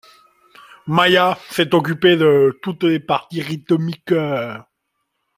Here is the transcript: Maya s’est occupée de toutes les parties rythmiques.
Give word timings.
Maya 0.87 1.37
s’est 1.51 1.75
occupée 1.75 2.17
de 2.17 2.57
toutes 2.63 2.85
les 2.85 2.99
parties 2.99 3.39
rythmiques. 3.43 4.15